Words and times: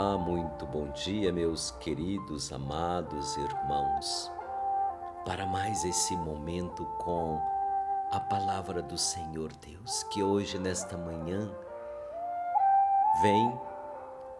Olá, 0.00 0.16
muito 0.16 0.64
bom 0.64 0.88
dia, 0.92 1.30
meus 1.30 1.72
queridos, 1.72 2.50
amados 2.54 3.36
irmãos, 3.36 4.32
para 5.26 5.44
mais 5.44 5.84
esse 5.84 6.16
momento 6.16 6.86
com 6.96 7.38
a 8.10 8.18
palavra 8.18 8.80
do 8.80 8.96
Senhor 8.96 9.52
Deus, 9.56 10.02
que 10.04 10.22
hoje, 10.22 10.58
nesta 10.58 10.96
manhã, 10.96 11.54
vem 13.20 13.54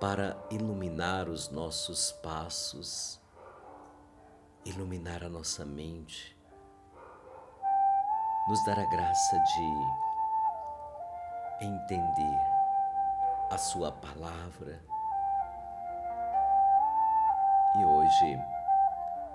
para 0.01 0.35
iluminar 0.51 1.29
os 1.29 1.51
nossos 1.51 2.11
passos, 2.11 3.21
iluminar 4.65 5.23
a 5.23 5.29
nossa 5.29 5.63
mente, 5.63 6.35
nos 8.49 8.65
dar 8.65 8.79
a 8.79 8.87
graça 8.87 9.37
de 9.37 9.75
entender 11.67 12.41
a 13.51 13.59
Sua 13.59 13.93
palavra 13.93 14.83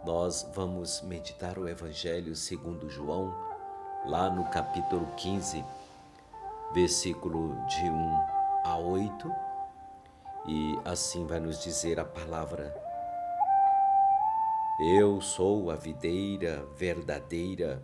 nós 0.05 0.47
vamos 0.53 1.01
meditar 1.01 1.57
o 1.57 1.67
Evangelho 1.67 2.35
segundo 2.35 2.87
João, 2.87 3.33
lá 4.05 4.29
no 4.29 4.45
capítulo 4.45 5.07
15, 5.17 5.65
versículo 6.71 7.55
de 7.65 7.89
1 7.89 8.25
a 8.65 8.77
8, 8.77 9.31
e 10.47 10.79
assim 10.85 11.25
vai 11.25 11.39
nos 11.39 11.59
dizer 11.59 11.99
a 11.99 12.05
palavra: 12.05 12.71
Eu 14.79 15.19
sou 15.21 15.71
a 15.71 15.75
videira 15.75 16.63
verdadeira 16.77 17.81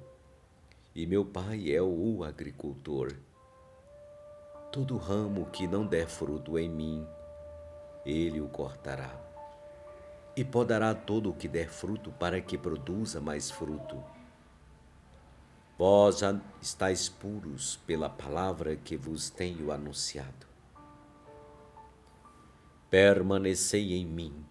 e 0.94 1.08
meu 1.08 1.26
pai 1.26 1.74
é 1.74 1.82
o 1.82 2.24
agricultor. 2.24 3.18
Todo 4.72 4.96
ramo 4.96 5.48
que 5.48 5.66
não 5.66 5.88
der 5.88 6.08
fruto 6.08 6.60
em 6.60 6.70
mim, 6.70 7.08
ele 8.06 8.40
o 8.40 8.48
cortará 8.48 9.31
e 10.36 10.44
podará 10.44 10.94
todo 10.96 11.30
o 11.30 11.34
que 11.34 11.48
der 11.48 11.70
fruto 11.70 12.12
para 12.12 12.42
que 12.42 12.58
produza 12.58 13.20
mais 13.20 13.52
fruto. 13.52 14.02
Vós 15.78 16.20
já 16.20 16.40
estáis 16.62 17.10
puros 17.10 17.78
pela 17.88 18.10
palavra 18.10 18.76
que 18.76 18.96
vos 18.96 19.30
tenho 19.30 19.72
anunciado. 19.72 20.46
Permanecei 22.90 23.94
em 23.94 24.06
mim, 24.06 24.46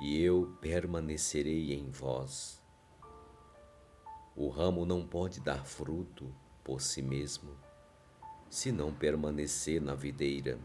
e 0.00 0.22
eu 0.22 0.56
permanecerei 0.60 1.74
em 1.74 1.90
vós. 1.90 2.62
O 4.34 4.48
ramo 4.48 4.84
não 4.84 5.06
pode 5.06 5.40
dar 5.40 5.64
fruto 5.64 6.32
por 6.62 6.80
si 6.80 7.02
mesmo, 7.02 7.50
se 8.48 8.72
não 8.72 8.92
permanecer 8.92 9.80
na 9.80 9.94
videira. 9.94 10.58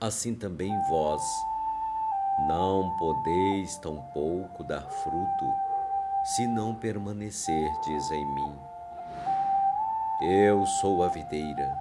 Assim 0.00 0.34
também 0.34 0.72
vós, 0.88 1.22
não 2.38 2.96
podeis 2.98 3.76
tampouco 3.78 4.64
dar 4.64 4.88
fruto, 4.90 5.54
se 6.24 6.46
não 6.46 6.74
permanecerdes 6.74 8.10
em 8.10 8.34
mim. 8.34 8.54
Eu 10.20 10.64
sou 10.66 11.02
a 11.02 11.08
videira, 11.08 11.76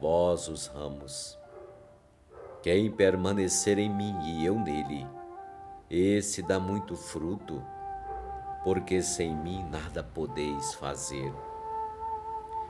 vós 0.00 0.48
os 0.48 0.66
ramos. 0.66 1.38
Quem 2.62 2.90
permanecer 2.90 3.78
em 3.78 3.88
mim 3.88 4.18
e 4.22 4.44
eu 4.44 4.58
nele, 4.58 5.06
esse 5.88 6.42
dá 6.42 6.58
muito 6.58 6.96
fruto, 6.96 7.62
porque 8.64 9.00
sem 9.00 9.34
mim 9.36 9.64
nada 9.70 10.02
podeis 10.02 10.74
fazer. 10.74 11.32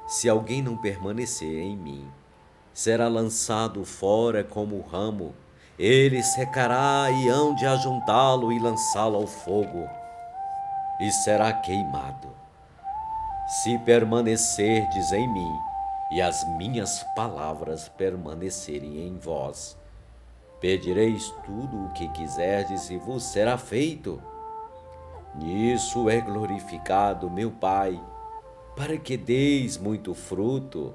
Se 0.07 0.29
alguém 0.29 0.63
não 0.63 0.77
permanecer 0.77 1.63
em 1.63 1.77
mim, 1.77 2.11
será 2.73 3.09
lançado 3.09 3.85
fora 3.85 4.45
como 4.45 4.81
ramo 4.83 5.35
ele 5.79 6.23
secará 6.23 7.11
e 7.11 7.29
hão 7.29 7.55
de 7.55 7.67
ajuntá-lo 7.67 8.53
e 8.53 8.59
lançá-lo 8.59 9.17
ao 9.17 9.27
fogo, 9.27 9.89
e 11.01 11.11
será 11.11 11.53
queimado. 11.53 12.29
Se 13.63 13.79
permanecerdes 13.79 15.13
em 15.13 15.29
mim, 15.29 15.53
e 16.11 16.23
as 16.23 16.45
minhas 16.57 17.03
palavras 17.15 17.89
permanecerem 17.89 19.07
em 19.07 19.19
vós, 19.19 19.77
pedireis 20.61 21.31
tudo 21.45 21.85
o 21.85 21.93
que 21.93 22.09
quiserdes 22.09 22.91
e 22.91 22.97
vos 22.97 23.25
será 23.25 23.59
feito. 23.59 24.23
Nisso 25.35 26.09
é 26.09 26.21
glorificado 26.21 27.29
meu 27.29 27.51
Pai, 27.51 28.01
para 28.77 28.97
que 28.97 29.17
deis 29.17 29.77
muito 29.77 30.15
fruto 30.15 30.95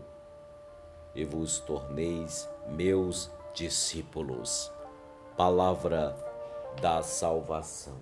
e 1.13 1.25
vos 1.25 1.59
torneis 1.59 2.50
meus 2.69 3.30
discípulos. 3.53 4.72
Palavra 5.35 6.16
da 6.81 7.01
salvação. 7.01 7.97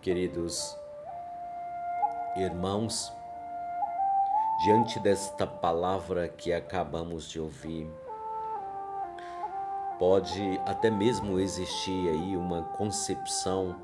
Queridos 0.00 0.76
irmãos, 2.36 3.12
diante 4.64 5.00
desta 5.00 5.46
palavra 5.46 6.28
que 6.28 6.52
acabamos 6.52 7.28
de 7.28 7.40
ouvir, 7.40 7.90
pode 9.98 10.60
até 10.66 10.90
mesmo 10.90 11.38
existir 11.38 12.08
aí 12.08 12.36
uma 12.36 12.62
concepção 12.62 13.76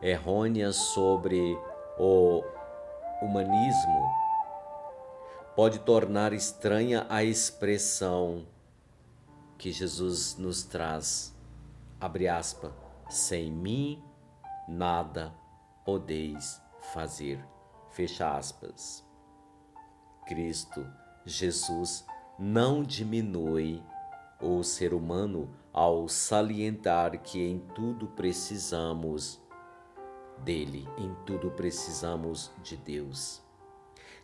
errônea 0.00 0.72
sobre 0.72 1.58
o 1.98 2.42
humanismo 3.22 4.25
pode 5.56 5.78
tornar 5.78 6.34
estranha 6.34 7.06
a 7.08 7.24
expressão 7.24 8.46
que 9.56 9.72
Jesus 9.72 10.36
nos 10.36 10.62
traz. 10.62 11.34
Abre 11.98 12.28
aspas, 12.28 12.72
sem 13.08 13.50
mim 13.50 14.04
nada 14.68 15.34
podeis 15.82 16.60
fazer. 16.92 17.42
Fecha 17.90 18.36
aspas. 18.36 19.02
Cristo, 20.26 20.86
Jesus, 21.24 22.04
não 22.38 22.82
diminui 22.82 23.82
o 24.38 24.62
ser 24.62 24.92
humano 24.92 25.48
ao 25.72 26.06
salientar 26.06 27.22
que 27.22 27.42
em 27.42 27.60
tudo 27.74 28.08
precisamos 28.08 29.40
dele, 30.44 30.86
em 30.98 31.14
tudo 31.24 31.50
precisamos 31.52 32.52
de 32.62 32.76
Deus. 32.76 33.45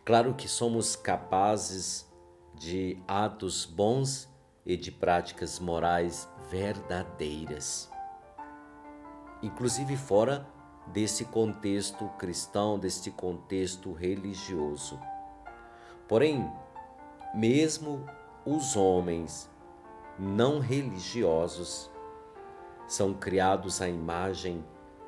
Claro 0.05 0.33
que 0.33 0.49
somos 0.49 0.97
capazes 0.97 2.05
de 2.55 3.01
atos 3.07 3.65
bons 3.65 4.29
e 4.65 4.75
de 4.75 4.91
práticas 4.91 5.59
morais 5.59 6.27
verdadeiras. 6.49 7.89
Inclusive 9.41 9.95
fora 9.95 10.45
desse 10.87 11.23
contexto 11.23 12.05
cristão, 12.17 12.77
deste 12.77 13.11
contexto 13.11 13.93
religioso. 13.93 14.99
Porém, 16.05 16.51
mesmo 17.33 18.05
os 18.45 18.75
homens 18.75 19.49
não 20.19 20.59
religiosos 20.59 21.89
são 22.89 23.13
criados 23.13 23.81
à 23.81 23.87
imagem 23.87 24.65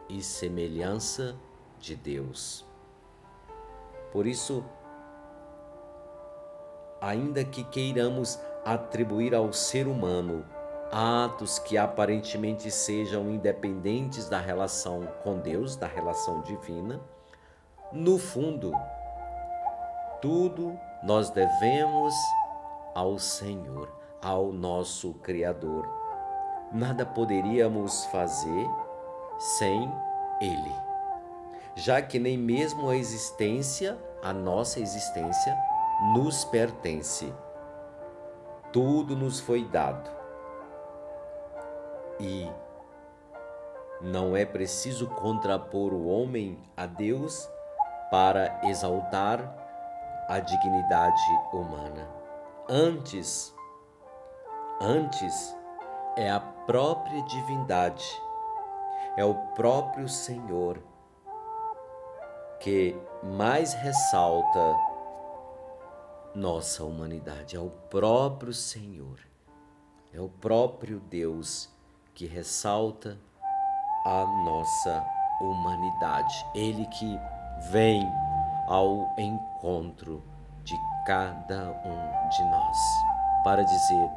e 0.07 0.22
semelhança 0.22 1.38
de 1.79 1.97
Deus. 1.97 2.66
Por 4.13 4.25
isso, 4.25 4.63
ainda 7.01 7.44
que 7.44 7.63
queiramos 7.63 8.39
atribuir 8.63 9.35
ao 9.35 9.53
ser 9.53 9.88
humano 9.88 10.45
atos 10.91 11.59
que 11.59 11.78
aparentemente 11.78 12.69
sejam 12.72 13.29
independentes 13.29 14.29
da 14.29 14.39
relação 14.39 15.07
com 15.23 15.39
Deus, 15.39 15.75
da 15.75 15.88
relação 15.88 16.41
divina, 16.41 17.01
no 17.91 18.17
fundo, 18.17 18.72
tudo 20.22 20.78
nós 21.03 21.29
devemos 21.29 22.13
ao 22.93 23.19
Senhor, 23.19 23.91
ao 24.22 24.52
nosso 24.52 25.14
Criador. 25.16 25.87
Nada 26.72 27.05
poderíamos 27.05 28.05
fazer 28.05 28.69
sem 29.37 29.91
Ele, 30.41 30.75
já 31.75 32.02
que 32.02 32.17
nem 32.17 32.37
mesmo 32.37 32.90
a 32.90 32.96
existência, 32.96 33.97
a 34.23 34.34
nossa 34.34 34.79
existência, 34.79 35.55
nos 36.01 36.45
pertence. 36.45 37.33
Tudo 38.71 39.15
nos 39.15 39.39
foi 39.39 39.63
dado. 39.65 40.09
E 42.19 42.49
não 44.01 44.35
é 44.35 44.45
preciso 44.45 45.07
contrapor 45.07 45.93
o 45.93 46.07
homem 46.07 46.59
a 46.75 46.85
Deus 46.85 47.49
para 48.11 48.59
exaltar 48.63 49.39
a 50.27 50.39
dignidade 50.39 51.39
humana. 51.53 52.07
Antes, 52.67 53.53
antes 54.81 55.55
é 56.17 56.29
a 56.29 56.39
própria 56.39 57.21
divindade, 57.23 58.05
é 59.15 59.23
o 59.23 59.35
próprio 59.53 60.09
Senhor 60.09 60.79
que 62.59 62.99
mais 63.23 63.73
ressalta 63.73 64.75
nossa 66.35 66.84
humanidade, 66.84 67.55
ao 67.55 67.70
próprio 67.70 68.53
Senhor 68.53 69.20
É 70.14 70.20
o 70.20 70.28
próprio 70.28 70.99
Deus 70.99 71.70
que 72.14 72.26
ressalta 72.26 73.17
a 74.05 74.26
nossa 74.43 75.05
humanidade. 75.41 76.46
Ele 76.53 76.85
que 76.87 77.20
vem 77.72 78.09
ao 78.67 79.14
encontro 79.17 80.23
de 80.64 80.76
cada 81.05 81.72
um 81.85 82.29
de 82.29 82.43
nós 82.46 82.78
para 83.43 83.64
dizer: 83.64 84.09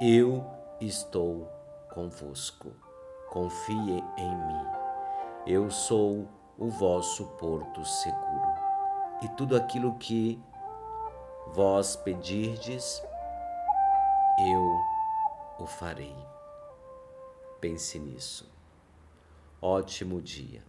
Eu 0.00 0.44
estou 0.80 1.46
convosco, 1.92 2.72
confie 3.30 4.02
em 4.16 4.34
mim, 4.34 4.66
eu 5.46 5.70
sou 5.70 6.28
o 6.58 6.68
vosso 6.68 7.24
porto 7.38 7.84
seguro. 7.84 8.68
E 9.20 9.28
tudo 9.30 9.56
aquilo 9.56 9.94
que 9.96 10.40
vós 11.54 11.96
pedirdes, 11.96 13.02
eu 14.38 15.64
o 15.64 15.66
farei. 15.66 16.16
Pense 17.60 17.98
nisso. 17.98 18.48
Ótimo 19.60 20.22
dia. 20.22 20.62